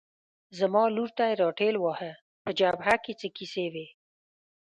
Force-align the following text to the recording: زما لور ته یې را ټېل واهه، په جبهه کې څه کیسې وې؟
زما 0.59 0.83
لور 0.95 1.09
ته 1.17 1.23
یې 1.29 1.35
را 1.41 1.49
ټېل 1.59 1.75
واهه، 1.79 2.11
په 2.43 2.49
جبهه 2.59 2.95
کې 3.03 3.13
څه 3.19 3.27
کیسې 3.37 3.65
وې؟ 3.73 3.87